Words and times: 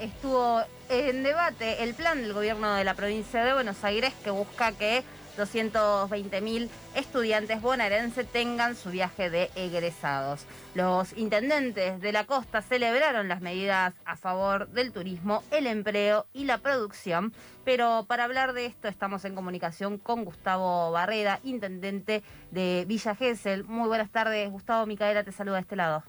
Estuvo 0.00 0.60
en 0.88 1.22
debate 1.24 1.82
el 1.82 1.94
plan 1.94 2.22
del 2.22 2.32
gobierno 2.32 2.74
de 2.74 2.84
la 2.84 2.94
provincia 2.94 3.44
de 3.44 3.52
Buenos 3.52 3.82
Aires 3.82 4.14
que 4.22 4.30
busca 4.30 4.70
que 4.72 5.02
220.000 5.36 6.68
estudiantes 6.94 7.62
bonaerenses 7.62 8.26
tengan 8.30 8.74
su 8.74 8.90
viaje 8.90 9.30
de 9.30 9.50
egresados. 9.54 10.46
Los 10.74 11.16
intendentes 11.16 12.00
de 12.00 12.12
la 12.12 12.26
costa 12.26 12.62
celebraron 12.62 13.28
las 13.28 13.40
medidas 13.40 13.94
a 14.04 14.16
favor 14.16 14.68
del 14.68 14.92
turismo, 14.92 15.42
el 15.50 15.66
empleo 15.66 16.26
y 16.32 16.44
la 16.44 16.58
producción, 16.58 17.32
pero 17.64 18.04
para 18.08 18.24
hablar 18.24 18.52
de 18.52 18.66
esto 18.66 18.88
estamos 18.88 19.24
en 19.24 19.34
comunicación 19.34 19.98
con 19.98 20.24
Gustavo 20.24 20.90
Barrera, 20.92 21.40
intendente 21.44 22.22
de 22.50 22.84
Villa 22.86 23.14
Gesell. 23.14 23.64
Muy 23.64 23.88
buenas 23.88 24.10
tardes, 24.10 24.50
Gustavo 24.50 24.86
Micaela 24.86 25.24
te 25.24 25.32
saluda 25.32 25.56
de 25.56 25.62
este 25.62 25.76
lado. 25.76 26.02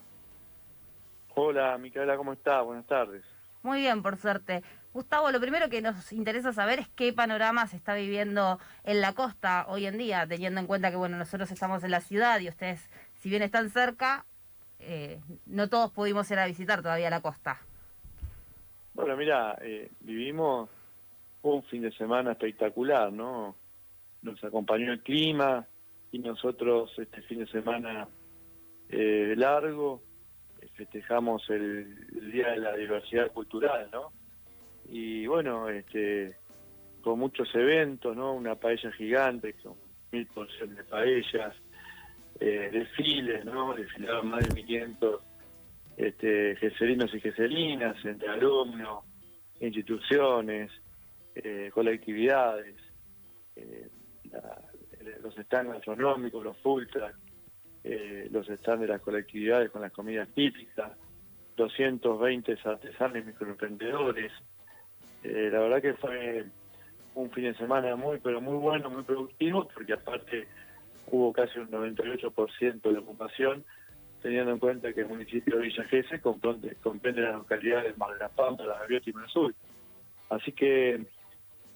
Hola, 1.36 1.78
Micaela, 1.78 2.18
¿cómo 2.18 2.34
estás? 2.34 2.66
Buenas 2.66 2.86
tardes. 2.86 3.39
Muy 3.62 3.80
bien, 3.82 4.02
por 4.02 4.18
suerte. 4.18 4.64
Gustavo, 4.94 5.32
lo 5.32 5.40
primero 5.40 5.70
que 5.70 5.82
nos 5.82 6.12
interesa 6.14 6.52
saber 6.52 6.80
es 6.80 6.88
qué 6.90 7.14
panorama 7.14 7.68
se 7.68 7.76
está 7.76 7.94
viviendo 7.94 8.60
en 8.84 9.02
la 9.02 9.14
costa 9.14 9.66
hoy 9.68 9.86
en 9.86 9.98
día, 9.98 10.26
teniendo 10.28 10.60
en 10.60 10.68
cuenta 10.68 10.90
que 10.90 10.98
bueno 10.98 11.18
nosotros 11.18 11.52
estamos 11.52 11.84
en 11.84 11.92
la 11.92 12.02
ciudad 12.02 12.40
y 12.40 12.50
ustedes, 12.50 12.90
si 13.20 13.30
bien 13.30 13.44
están 13.44 13.70
cerca, 13.70 14.26
eh, 14.80 15.20
no 15.46 15.70
todos 15.70 15.92
pudimos 15.92 16.30
ir 16.32 16.40
a 16.40 16.48
visitar 16.48 16.82
todavía 16.82 17.10
la 17.10 17.22
costa. 17.22 17.60
Bueno, 18.94 19.16
mira, 19.16 19.58
eh, 19.62 19.92
vivimos 20.00 20.70
un 21.44 21.64
fin 21.64 21.84
de 21.84 21.92
semana 21.92 22.32
espectacular, 22.32 23.12
¿no? 23.12 23.56
Nos 24.22 24.44
acompañó 24.44 24.92
el 24.92 25.02
clima 25.02 25.68
y 26.12 26.20
nosotros 26.20 26.92
este 26.98 27.22
fin 27.24 27.40
de 27.40 27.48
semana 27.48 28.08
eh, 28.90 29.36
largo 29.38 30.02
festejamos 30.76 31.50
el, 31.50 32.32
Día 32.32 32.52
de 32.52 32.58
la 32.58 32.76
Diversidad 32.76 33.32
Cultural, 33.32 33.90
¿no? 33.92 34.12
Y 34.86 35.28
bueno, 35.28 35.70
este, 35.70 36.38
con 37.02 37.20
muchos 37.20 37.54
eventos, 37.56 38.16
¿no? 38.16 38.34
Una 38.34 38.56
paella 38.56 38.92
gigante, 38.92 39.54
con 39.54 39.76
mil 40.12 40.26
porciones 40.28 40.78
de 40.78 40.84
paellas, 40.84 41.56
eh, 42.40 42.70
desfiles, 42.72 43.46
¿no? 43.46 43.74
Desfilaron 43.74 44.30
más 44.30 44.48
de 44.48 44.56
1500 44.56 45.22
este, 45.98 46.56
geselinos 46.56 47.14
y 47.14 47.20
geselinas, 47.20 48.04
entre 48.06 48.30
alumnos, 48.30 49.04
instituciones, 49.60 50.72
eh, 51.36 51.70
colectividades, 51.74 52.76
eh, 53.56 53.90
los 55.22 55.36
stands 55.36 55.74
gastronómicos, 55.74 56.44
los 56.44 56.58
full 56.58 56.86
eh, 57.84 58.28
los 58.32 58.48
stands 58.48 58.82
de 58.82 58.88
las 58.88 59.02
colectividades 59.02 59.72
con 59.72 59.82
las 59.82 59.92
comidas 59.92 60.28
típicas, 60.30 60.92
220 61.56 62.58
artesanos 62.64 63.18
y 63.18 63.22
microemprendedores. 63.22 64.32
Eh, 65.24 65.50
la 65.52 65.60
verdad 65.60 65.82
que 65.82 65.94
fue 65.96 66.46
un 67.16 67.32
fin 67.32 67.46
de 67.46 67.56
semana 67.56 67.96
muy, 67.96 68.20
pero 68.20 68.42
muy 68.42 68.56
bueno, 68.56 68.90
muy 68.90 69.04
productivo, 69.04 69.68
porque 69.74 69.94
aparte 69.94 70.48
hubo 71.08 71.34
casi 71.34 71.60
un 71.60 71.70
98% 71.70 72.82
de 72.82 72.98
ocupación, 72.98 73.64
teniendo 74.22 74.52
en 74.52 74.60
cuenta 74.60 74.94
que 74.94 75.02
el 75.02 75.08
municipio 75.08 75.58
de 75.58 75.64
Villa 75.64 75.84
Gesell 75.86 76.22
comprende, 76.22 76.76
comprende 76.84 77.22
las 77.22 77.36
localidades 77.36 77.94
de 77.94 77.98
Mar 77.98 78.14
de 78.14 78.20
la 78.20 78.30
Pampa, 78.30 78.64
La 78.64 78.80
Gaviota 78.80 79.10
y 79.10 79.14
Azul. 79.26 79.56
Así 80.30 80.52
que 80.52 81.06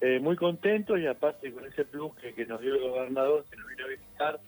eh, 0.02 0.20
muy 0.20 0.36
contento 0.36 0.98
y 0.98 1.08
aparte 1.08 1.52
con 1.52 1.66
ese 1.66 1.86
plus 1.86 2.14
que, 2.16 2.34
que 2.34 2.46
nos 2.46 2.62
dio 2.62 2.76
el 2.76 2.90
gobernador, 2.90 3.46
que 3.50 3.56
nos 3.58 3.68
vino 3.68 3.86
a 3.86 3.88
visitar, 3.88 4.40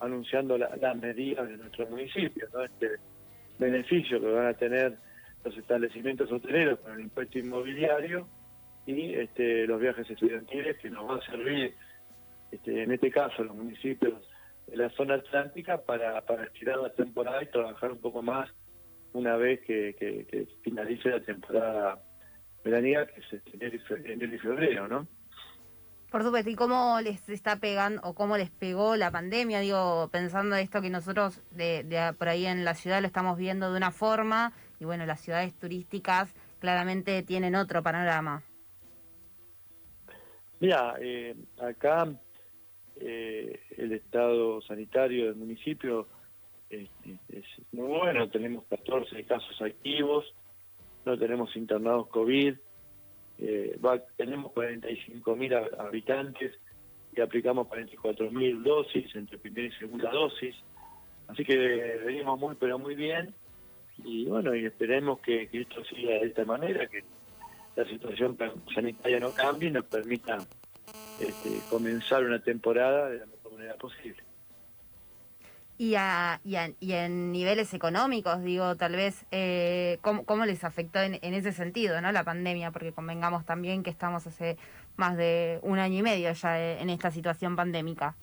anunciando 0.00 0.56
las 0.58 0.96
medidas 0.96 1.48
de 1.48 1.56
nuestro 1.56 1.86
municipio, 1.86 2.48
¿no? 2.52 2.64
este 2.64 2.96
beneficio 3.58 4.20
que 4.20 4.26
van 4.26 4.46
a 4.46 4.54
tener 4.54 4.96
los 5.44 5.56
establecimientos 5.56 6.30
hoteleros 6.30 6.80
con 6.80 6.92
el 6.94 7.00
impuesto 7.00 7.38
inmobiliario 7.38 8.28
y 8.86 9.14
este, 9.14 9.66
los 9.66 9.80
viajes 9.80 10.08
estudiantiles 10.08 10.78
que 10.78 10.90
nos 10.90 11.08
va 11.08 11.16
a 11.16 11.26
servir, 11.26 11.74
este, 12.50 12.82
en 12.82 12.92
este 12.92 13.10
caso, 13.10 13.44
los 13.44 13.56
municipios 13.56 14.14
de 14.66 14.76
la 14.76 14.90
zona 14.90 15.14
atlántica 15.14 15.78
para, 15.78 16.20
para 16.22 16.44
estirar 16.44 16.78
la 16.78 16.92
temporada 16.92 17.42
y 17.42 17.46
trabajar 17.46 17.92
un 17.92 17.98
poco 17.98 18.22
más 18.22 18.50
una 19.12 19.36
vez 19.36 19.60
que, 19.60 20.46
finalice 20.62 21.10
la 21.10 21.20
temporada 21.20 22.02
veraniega, 22.64 23.06
que 23.06 23.20
es 23.20 23.42
enero 23.52 24.34
y 24.34 24.38
febrero, 24.38 24.88
¿no? 24.88 25.06
Por 26.10 26.22
supuesto, 26.22 26.48
¿y 26.48 26.54
cómo 26.54 27.00
les 27.02 27.28
está 27.28 27.56
pegando 27.56 28.00
o 28.02 28.14
cómo 28.14 28.38
les 28.38 28.50
pegó 28.50 28.96
la 28.96 29.10
pandemia? 29.10 29.60
Digo, 29.60 30.08
pensando 30.10 30.56
esto 30.56 30.80
que 30.80 30.88
nosotros 30.88 31.42
de, 31.50 32.14
por 32.18 32.28
ahí 32.28 32.46
en 32.46 32.64
la 32.64 32.74
ciudad 32.74 33.02
lo 33.02 33.06
estamos 33.06 33.36
viendo 33.36 33.70
de 33.70 33.76
una 33.76 33.90
forma 33.90 34.52
y 34.80 34.86
bueno, 34.86 35.04
las 35.04 35.20
ciudades 35.20 35.52
turísticas 35.54 36.34
claramente 36.60 37.22
tienen 37.22 37.54
otro 37.54 37.82
panorama. 37.82 38.42
Mira, 40.60 40.96
eh, 40.98 41.36
acá 41.60 42.08
eh, 42.96 43.60
el 43.76 43.92
estado 43.92 44.62
sanitario 44.62 45.26
del 45.26 45.36
municipio 45.36 46.08
es, 46.70 46.88
es, 47.28 47.44
muy 47.72 47.86
bueno, 47.86 48.30
tenemos 48.30 48.64
14 48.64 49.24
casos 49.24 49.60
activos, 49.60 50.24
no 51.04 51.18
tenemos 51.18 51.54
internados 51.54 52.08
COVID, 52.08 52.54
eh, 53.38 53.78
tenemos 54.16 54.52
45.000 54.52 55.78
habitantes 55.78 56.52
y 57.16 57.20
aplicamos 57.20 57.68
44.000 57.68 58.62
dosis 58.62 59.14
entre 59.14 59.38
primera 59.38 59.68
y 59.68 59.72
segunda 59.72 60.10
dosis. 60.10 60.56
Así 61.28 61.44
que 61.44 61.56
venimos 62.04 62.38
muy, 62.38 62.54
pero 62.56 62.78
muy 62.78 62.94
bien. 62.94 63.34
Y 64.04 64.26
bueno, 64.26 64.54
y 64.54 64.64
esperemos 64.64 65.20
que, 65.20 65.48
esto 65.52 65.84
siga 65.84 66.14
de 66.14 66.26
esta 66.26 66.44
manera, 66.44 66.86
que 66.86 67.02
la 67.76 67.84
situación 67.84 68.36
sanitaria 68.74 69.20
no 69.20 69.32
cambie 69.32 69.68
y 69.68 69.72
nos 69.72 69.84
permita 69.84 70.38
este, 71.20 71.58
comenzar 71.68 72.24
una 72.24 72.40
temporada 72.40 73.10
de 73.10 73.18
la 73.18 73.26
mejor 73.26 73.52
manera 73.52 73.74
posible. 73.74 74.27
Y, 75.80 75.94
a, 75.94 76.40
y, 76.44 76.56
y, 76.80 76.92
en 76.92 77.30
niveles 77.30 77.72
económicos, 77.72 78.42
digo, 78.42 78.76
tal 78.76 78.96
vez, 78.96 79.24
eh, 79.30 79.98
¿cómo, 80.00 80.44
les 80.44 80.64
afectó 80.64 81.00
en, 81.00 81.14
ese 81.22 81.52
sentido, 81.52 82.00
no 82.00 82.10
la 82.10 82.24
pandemia? 82.24 82.72
Porque 82.72 82.92
convengamos 82.92 83.44
también 83.44 83.84
que 83.84 83.90
estamos 83.90 84.26
hace 84.26 84.56
más 84.96 85.16
de 85.16 85.60
un 85.62 85.78
año 85.78 86.00
y 86.00 86.02
medio 86.02 86.32
ya 86.32 86.60
eh, 86.60 86.82
en 86.82 86.90
esta 86.90 87.12
situación 87.12 87.54
pandémica. 87.54 88.16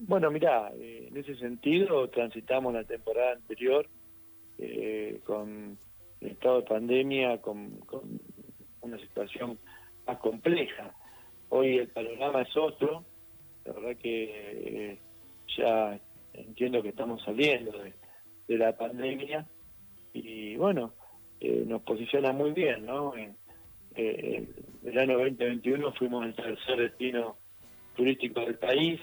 Bueno, 0.00 0.32
mira, 0.32 0.72
eh, 0.74 1.06
en 1.08 1.16
ese 1.16 1.36
sentido 1.36 2.10
transitamos 2.10 2.74
la 2.74 2.82
temporada 2.82 3.34
anterior 3.34 3.88
con 5.24 5.78
el 6.20 6.28
estado 6.28 6.62
de 6.62 6.66
pandemia, 6.66 7.40
con, 7.40 7.78
con 7.80 8.20
una 8.80 8.98
situación 8.98 9.56
más 10.04 10.18
compleja. 10.18 10.94
Hoy 11.48 11.78
el 11.78 11.88
panorama 11.88 12.42
es 12.42 12.56
otro, 12.56 13.04
la 13.64 13.72
verdad 13.72 13.96
que 13.96 14.98
ya 15.56 15.98
entiendo 16.34 16.82
que 16.82 16.90
estamos 16.90 17.22
saliendo 17.22 17.72
de, 17.72 17.92
la 18.48 18.76
pandemia 18.76 19.46
y 20.12 20.56
bueno, 20.56 20.92
eh, 21.40 21.64
nos 21.66 21.80
posiciona 21.82 22.32
muy 22.32 22.52
bien, 22.52 22.84
¿no? 22.84 23.16
En, 23.16 23.34
eh, 23.94 24.46
el 24.84 24.98
año 24.98 25.18
2021 25.18 25.92
fuimos 25.94 26.26
el 26.26 26.34
tercer 26.34 26.76
destino 26.76 27.38
turístico 27.96 28.40
del 28.40 28.56
país. 28.56 29.00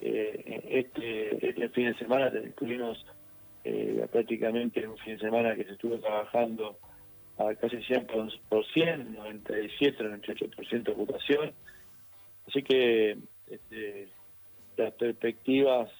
Eh, 0.00 0.62
este, 0.68 1.48
este 1.48 1.68
fin 1.70 1.86
de 1.86 1.98
semana 1.98 2.30
tuvimos 2.56 3.04
prácticamente 4.12 4.86
un 4.86 4.96
fin 4.98 5.14
de 5.14 5.18
semana 5.18 5.56
que 5.56 5.64
se 5.64 5.72
estuvo 5.72 5.98
trabajando 5.98 6.78
a 7.38 7.52
casi 7.56 7.78
100%, 7.78 8.36
97, 9.16 10.04
98% 10.04 10.82
de 10.84 10.92
ocupación. 10.92 11.52
Así 12.46 12.62
que 12.62 13.18
este, 13.48 14.08
las 14.76 14.92
perspectivas 14.94 15.90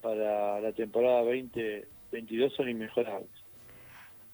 para 0.00 0.60
la 0.60 0.72
temporada 0.72 1.22
2022 1.22 2.54
son 2.54 2.68
inmejorables. 2.68 3.30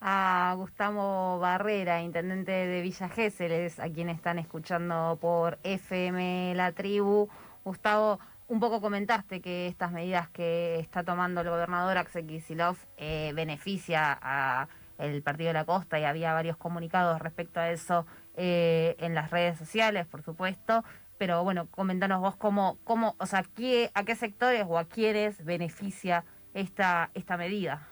A 0.00 0.54
Gustavo 0.56 1.38
Barrera, 1.38 2.02
intendente 2.02 2.52
de 2.52 2.82
Villa 2.82 3.08
Gesell, 3.08 3.52
es 3.52 3.80
a 3.80 3.88
quien 3.88 4.10
están 4.10 4.38
escuchando 4.38 5.18
por 5.20 5.58
FM 5.64 6.54
La 6.54 6.72
Tribu. 6.72 7.28
Gustavo, 7.64 8.20
un 8.48 8.60
poco 8.60 8.80
comentaste 8.80 9.40
que 9.40 9.66
estas 9.66 9.92
medidas 9.92 10.28
que 10.30 10.78
está 10.78 11.02
tomando 11.02 11.40
el 11.40 11.48
gobernador 11.48 11.96
Axel 11.96 12.26
Kicillof 12.26 12.84
eh, 12.98 13.32
beneficia 13.34 14.18
a 14.20 14.68
el 14.98 15.22
Partido 15.22 15.48
de 15.48 15.54
la 15.54 15.64
Costa 15.64 15.98
y 15.98 16.04
había 16.04 16.32
varios 16.32 16.56
comunicados 16.56 17.20
respecto 17.20 17.60
a 17.60 17.70
eso 17.70 18.06
eh, 18.36 18.96
en 18.98 19.14
las 19.14 19.30
redes 19.30 19.58
sociales, 19.58 20.06
por 20.06 20.22
supuesto 20.22 20.84
pero 21.18 21.44
bueno, 21.44 21.68
comentanos 21.70 22.20
vos 22.20 22.36
cómo, 22.36 22.78
cómo 22.84 23.16
o 23.18 23.26
sea, 23.26 23.44
qué, 23.54 23.90
a 23.94 24.04
qué 24.04 24.14
sectores 24.14 24.64
o 24.68 24.78
a 24.78 24.84
quiénes 24.84 25.44
beneficia 25.44 26.24
esta, 26.54 27.10
esta 27.14 27.36
medida. 27.36 27.88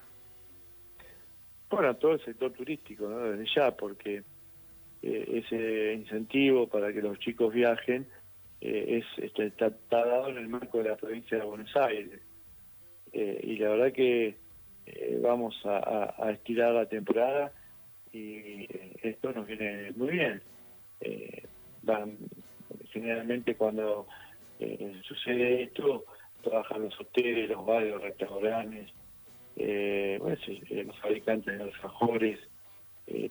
Bueno, 1.70 1.88
a 1.88 1.94
todo 1.94 2.12
el 2.12 2.24
sector 2.24 2.52
turístico. 2.52 3.08
Desde 3.08 3.46
ya, 3.54 3.76
porque 3.76 4.22
eh, 5.02 5.42
ese 5.44 5.94
incentivo 5.94 6.68
para 6.68 6.92
que 6.92 7.02
los 7.02 7.18
chicos 7.18 7.52
viajen 7.52 8.06
eh, 8.60 9.02
es 9.02 9.24
este, 9.24 9.46
está, 9.46 9.70
dado 9.90 10.28
en 10.28 10.38
el 10.38 10.48
marco 10.48 10.78
de 10.78 10.90
la 10.90 10.96
provincia 10.96 11.38
de 11.38 11.44
Buenos 11.44 11.76
Aires. 11.76 12.20
Eh, 13.12 13.40
y 13.42 13.56
la 13.56 13.68
verdad 13.70 13.92
que 13.92 14.36
vamos 15.20 15.54
a, 15.64 16.30
estirar 16.30 16.72
la 16.72 16.86
temporada 16.86 17.52
y 18.12 18.68
esto 19.02 19.32
nos 19.32 19.46
viene 19.46 19.92
muy 19.96 20.10
bien. 20.10 20.42
Generalmente 23.04 23.54
cuando 23.54 24.06
sucede 25.02 25.64
esto, 25.64 26.04
trabajan 26.42 26.84
los 26.84 26.98
hoteles, 26.98 27.50
los 27.50 27.66
bares, 27.66 27.92
los 27.92 28.02
restaurantes, 28.02 28.90
bueno, 29.56 30.36
los 30.84 30.98
fabricantes 31.00 31.58
de 31.58 31.64
alfajores, 31.64 32.40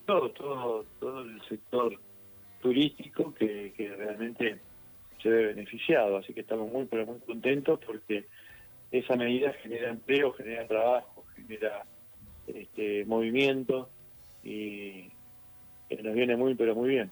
todo, 0.06 0.30
todo, 0.32 0.86
todo 1.00 1.22
el 1.22 1.42
sector 1.50 2.00
turístico 2.62 3.34
que, 3.34 3.74
que 3.76 3.90
realmente 3.96 4.60
se 5.24 5.30
ve 5.30 5.48
beneficiado. 5.48 6.18
Así 6.18 6.34
que 6.34 6.42
estamos 6.42 6.72
muy, 6.72 6.86
pero 6.86 7.08
muy 7.08 7.20
contentos 7.20 7.80
porque 7.86 8.26
esa 8.92 9.16
medida 9.16 9.54
genera 9.54 9.90
empleo, 9.90 10.34
genera 10.34 10.68
trabajo, 10.68 11.26
genera 11.36 11.84
este, 12.46 13.06
movimiento 13.06 13.90
y 14.44 15.10
nos 16.04 16.14
viene 16.14 16.36
muy, 16.36 16.54
pero 16.56 16.76
muy 16.76 16.90
bien. 16.90 17.12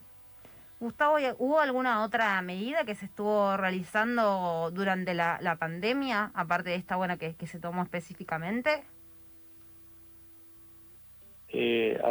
Gustavo, 0.82 1.18
¿hubo 1.38 1.60
alguna 1.60 2.04
otra 2.04 2.42
medida 2.42 2.86
que 2.86 2.96
se 2.96 3.06
estuvo 3.06 3.56
realizando 3.56 4.72
durante 4.74 5.14
la, 5.14 5.38
la 5.40 5.56
pandemia, 5.58 6.32
aparte 6.34 6.72
de 6.72 6.76
esta 6.78 6.96
buena 6.96 7.18
que, 7.18 7.36
que 7.36 7.46
se 7.46 7.60
tomó 7.60 7.84
específicamente? 7.84 8.84
Eh, 11.50 12.02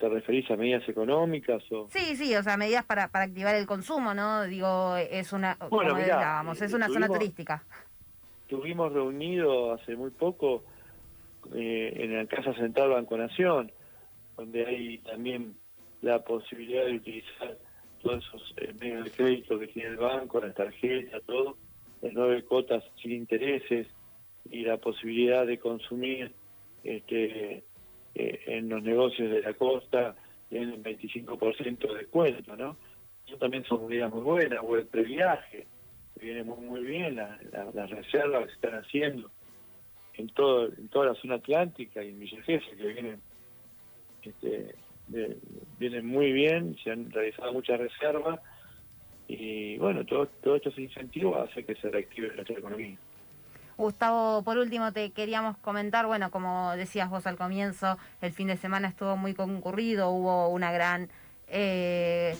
¿Te 0.00 0.08
referís 0.08 0.50
a 0.50 0.56
medidas 0.56 0.88
económicas? 0.88 1.62
O... 1.70 1.86
Sí, 1.90 2.16
sí, 2.16 2.34
o 2.34 2.42
sea, 2.42 2.56
medidas 2.56 2.84
para, 2.84 3.06
para 3.06 3.26
activar 3.26 3.54
el 3.54 3.66
consumo, 3.66 4.14
¿no? 4.14 4.42
Digo, 4.46 4.96
es 4.96 5.32
una, 5.32 5.56
bueno, 5.70 5.96
es 5.96 6.72
una 6.72 6.88
zona 6.88 7.06
turística. 7.06 7.62
Estuvimos 8.42 8.92
reunidos 8.92 9.80
hace 9.80 9.94
muy 9.94 10.10
poco 10.10 10.64
eh, 11.54 11.92
en 11.94 12.16
la 12.16 12.26
Casa 12.26 12.52
Central 12.54 12.90
Banco 12.90 13.16
Nación, 13.16 13.70
donde 14.36 14.66
hay 14.66 14.98
también 14.98 15.54
la 16.00 16.24
posibilidad 16.24 16.84
de 16.86 16.96
utilizar 16.96 17.56
todos 18.02 18.24
esos 18.26 18.54
eh, 18.56 18.74
medios 18.80 19.04
de 19.04 19.10
crédito 19.10 19.58
que 19.58 19.68
tiene 19.68 19.90
el 19.90 19.96
banco, 19.96 20.40
las 20.40 20.54
tarjetas, 20.54 21.22
todo, 21.24 21.56
las 22.00 22.12
nueve 22.12 22.42
cuotas 22.44 22.84
sin 23.00 23.12
intereses 23.12 23.86
y 24.50 24.62
la 24.62 24.76
posibilidad 24.76 25.46
de 25.46 25.58
consumir 25.58 26.32
este 26.84 27.62
eh, 28.14 28.40
en 28.46 28.68
los 28.68 28.82
negocios 28.82 29.30
de 29.30 29.40
la 29.40 29.54
costa 29.54 30.14
tienen 30.48 30.72
un 30.72 30.84
25% 30.84 31.78
de 31.78 31.98
descuento, 31.98 32.56
¿no? 32.56 32.76
Eso 33.26 33.36
también 33.38 33.64
son 33.64 33.86
medidas 33.86 34.12
muy 34.12 34.22
buenas, 34.22 34.58
o 34.62 34.76
el 34.76 34.86
previaje, 34.86 35.66
que 36.14 36.24
viene 36.26 36.42
muy, 36.42 36.58
muy 36.66 36.80
bien, 36.82 37.16
las 37.16 37.90
reservas 37.90 38.42
que 38.42 38.48
se 38.48 38.54
están 38.54 38.74
haciendo 38.74 39.30
en 40.14 40.28
todo 40.28 40.66
en 40.66 40.88
toda 40.88 41.06
la 41.06 41.14
zona 41.14 41.36
atlántica 41.36 42.02
y 42.02 42.08
en 42.08 42.18
Villa 42.18 42.42
que 42.42 42.86
vienen 42.86 43.20
este, 44.22 44.74
vienen 45.78 46.06
muy 46.06 46.32
bien, 46.32 46.76
se 46.82 46.90
han 46.90 47.10
realizado 47.10 47.52
muchas 47.52 47.78
reservas 47.78 48.40
y 49.28 49.78
bueno, 49.78 50.04
todo, 50.04 50.26
todo 50.42 50.56
estos 50.56 50.78
incentivos 50.78 51.48
hace 51.48 51.64
que 51.64 51.74
se 51.76 51.90
reactive 51.90 52.34
nuestra 52.34 52.58
economía. 52.58 52.96
Gustavo, 53.76 54.42
por 54.42 54.58
último 54.58 54.92
te 54.92 55.10
queríamos 55.10 55.56
comentar, 55.58 56.06
bueno, 56.06 56.30
como 56.30 56.72
decías 56.76 57.10
vos 57.10 57.26
al 57.26 57.36
comienzo, 57.36 57.98
el 58.20 58.32
fin 58.32 58.48
de 58.48 58.56
semana 58.56 58.88
estuvo 58.88 59.16
muy 59.16 59.34
concurrido, 59.34 60.10
hubo 60.10 60.48
una 60.48 60.72
gran 60.72 61.08
eh, 61.48 62.36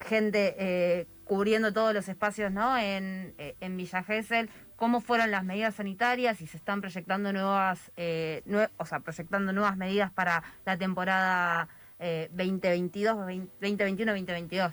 gente 0.00 0.54
eh, 0.58 1.06
cubriendo 1.28 1.72
todos 1.72 1.94
los 1.94 2.08
espacios 2.08 2.50
¿no? 2.50 2.76
en, 2.78 3.34
en 3.38 3.76
Villa 3.76 4.02
Gesell. 4.02 4.48
¿Cómo 4.76 5.00
fueron 5.00 5.30
las 5.30 5.44
medidas 5.44 5.74
sanitarias 5.74 6.40
y 6.40 6.46
se 6.46 6.56
están 6.56 6.80
proyectando 6.80 7.32
nuevas, 7.32 7.92
eh, 7.96 8.42
o 8.78 8.86
sea, 8.86 9.00
proyectando 9.00 9.52
nuevas 9.52 9.76
medidas 9.76 10.10
para 10.10 10.42
la 10.64 10.76
temporada 10.78 11.68
2022, 11.98 13.16
2021-2022? 13.60 14.72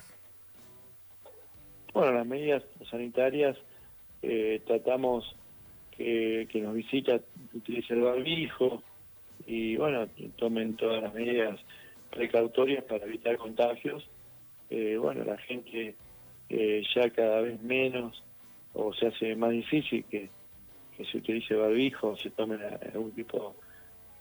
Bueno, 1.94 2.12
las 2.12 2.26
medidas 2.26 2.64
sanitarias 2.90 3.58
eh, 4.22 4.62
tratamos 4.66 5.36
que, 5.92 6.48
que 6.52 6.62
nos 6.62 6.76
visita 6.76 7.20
utilice 7.54 7.94
el 7.94 8.02
barbijo 8.02 8.82
y 9.48 9.76
bueno, 9.78 10.08
tomen 10.38 10.76
todas 10.76 11.04
las 11.04 11.14
medidas 11.14 11.60
precautorias 12.12 12.84
para 12.84 13.06
evitar 13.06 13.38
contagios. 13.38 14.08
Eh, 14.70 14.98
bueno, 14.98 15.24
la 15.24 15.38
gente 15.38 15.96
eh, 16.50 16.84
ya 16.94 17.10
cada 17.10 17.42
vez 17.42 17.62
menos 17.62 18.24
o 18.74 18.94
se 18.94 19.08
hace 19.08 19.36
más 19.36 19.52
difícil 19.52 20.04
que, 20.06 20.30
se 21.12 21.18
utilice 21.18 21.56
barbijo 21.56 22.16
se 22.16 22.30
tomen 22.30 22.62
algún 22.94 23.12
tipo 23.12 23.56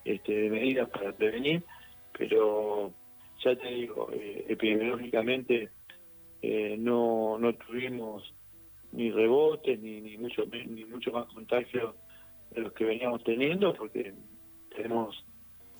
este, 0.05 0.33
de 0.33 0.51
medidas 0.51 0.89
para 0.91 1.13
prevenir, 1.13 1.63
pero 2.19 2.93
ya 3.45 3.55
te 3.55 3.69
digo, 3.69 4.11
epidemiológicamente 4.13 5.71
no, 6.79 7.39
no 7.39 7.55
tuvimos 7.55 8.35
ni 8.95 9.11
rebotes, 9.11 9.81
ni, 9.81 10.01
ni, 10.01 10.17
mucho, 10.19 10.45
ni 10.47 10.85
mucho 10.85 11.13
más 11.13 11.27
contagio 11.27 11.95
de 12.51 12.61
los 12.63 12.73
que 12.73 12.85
veníamos 12.85 13.23
teniendo, 13.25 13.75
porque 13.75 14.15
tenemos 14.75 15.25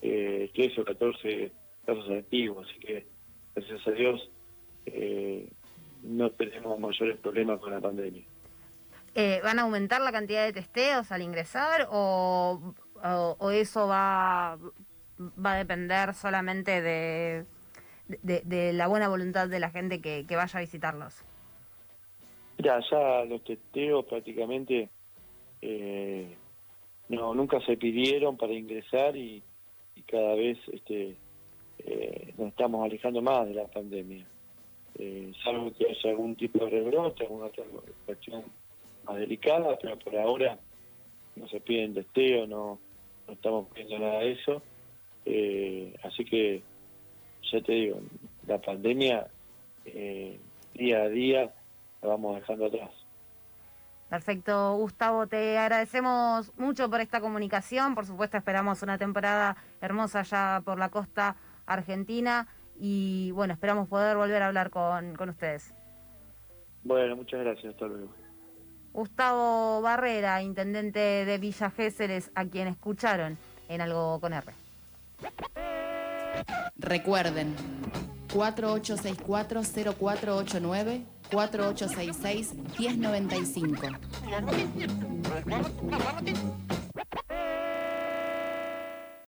eh, 0.03 0.51
13 0.55 0.81
o 0.81 0.85
14 0.85 1.53
casos 1.87 2.11
activos, 2.11 2.67
así 2.69 2.81
que 2.81 3.07
gracias 3.55 3.87
a 3.87 3.91
Dios 3.93 4.31
eh, 4.87 5.49
no 6.05 6.31
tenemos 6.31 6.79
mayores 6.79 7.19
problemas 7.19 7.61
con 7.61 7.73
la 7.73 7.81
pandemia. 7.81 8.23
Eh, 9.15 9.41
¿Van 9.43 9.59
a 9.59 9.63
aumentar 9.63 10.01
la 10.01 10.13
cantidad 10.13 10.45
de 10.45 10.53
testeos 10.53 11.13
al 11.13 11.23
ingresar 11.23 11.89
o, 11.91 12.75
o, 13.03 13.51
eso 13.51 13.87
va, 13.87 14.59
va 15.19 15.53
a 15.53 15.57
depender 15.57 16.15
solamente 16.15 16.83
de, 16.83 17.45
de, 18.09 18.73
la 18.73 18.89
buena 18.89 19.09
voluntad 19.09 19.49
de 19.49 19.61
la 19.61 19.71
gente 19.71 20.01
que 20.01 20.37
vaya 20.37 20.59
a 20.59 20.63
visitarlos? 20.63 21.25
Mira, 22.59 22.81
ya 22.91 23.25
los 23.25 23.43
testeos 23.45 24.05
prácticamente 24.07 24.89
eh, 25.61 26.37
no 27.09 27.35
nunca 27.35 27.61
se 27.61 27.77
pidieron 27.77 28.37
para 28.37 28.53
ingresar 28.53 29.17
y, 29.17 29.43
cada 30.07 30.35
vez 30.35 30.59
este, 30.71 31.17
eh, 31.79 32.35
nos 32.37 32.49
estamos 32.49 32.85
alejando 32.85 33.23
más 33.23 33.49
de 33.49 33.55
la 33.55 33.67
pandemia. 33.67 34.27
Eh, 34.99 35.33
salvo 35.43 35.73
que 35.73 35.87
haya 35.87 36.11
algún 36.11 36.37
tipo 36.37 36.65
de 36.65 36.71
rebrote, 36.71 37.25
alguna 37.25 37.47
otra 37.47 37.65
cuestión 38.07 38.45
más 39.05 39.17
delicada, 39.17 39.77
pero 39.81 39.99
por 39.99 40.17
ahora 40.17 40.59
no 41.37 41.49
se 41.49 41.61
piden 41.61 41.95
testeo, 41.95 42.47
no, 42.47 42.79
estamos 43.29 43.69
pidiendo 43.71 43.99
nada 43.99 44.21
de 44.21 44.33
eso. 44.33 44.63
Eh, 45.25 45.95
así 46.03 46.25
que, 46.25 46.63
ya 47.51 47.61
te 47.61 47.73
digo, 47.73 48.01
la 48.47 48.61
pandemia 48.61 49.27
día 50.75 51.03
a 51.03 51.09
día 51.09 51.55
vamos 52.03 52.37
dejando 52.37 52.67
atrás. 52.67 52.91
Perfecto, 54.09 54.77
Gustavo, 54.77 55.27
te 55.27 55.59
agradecemos 55.59 56.53
mucho 56.57 56.89
por 56.89 57.01
esta 57.01 57.21
comunicación. 57.21 57.95
Por 57.95 58.07
supuesto, 58.07 58.37
esperamos 58.37 58.83
una 58.83 58.99
temporada 58.99 59.57
hermosa 59.81 60.23
ya 60.23 60.63
por 60.65 60.79
la 60.79 60.89
costa 60.91 61.37
argentina 61.67 62.47
y 62.79 63.31
bueno, 63.33 63.53
esperamos 63.55 63.89
poder 63.89 64.17
volver 64.17 64.43
a 64.43 64.49
hablar 64.49 64.71
con, 64.71 65.17
con 65.17 65.31
ustedes. 65.31 65.73
Bueno, 66.83 67.17
muchas 67.17 67.41
gracias, 67.41 67.73
hasta 67.73 67.87
luego. 67.87 68.13
Gustavo 68.93 69.81
Barrera, 69.83 70.43
intendente 70.43 71.25
de 71.25 71.39
Villa 71.39 71.71
Géseres, 71.71 72.31
a 72.35 72.45
quien 72.45 72.69
escucharon 72.69 73.39
en 73.69 73.81
Algo 73.81 74.21
con 74.21 74.33
R. 74.33 74.53
Recuerden, 76.77 77.55
4864-0489 78.29 81.05
4866 81.31 82.55
1095. 82.79 83.87